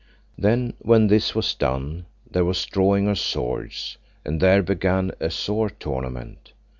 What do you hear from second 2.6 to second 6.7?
drawing of swords, and then there began a sore tournament.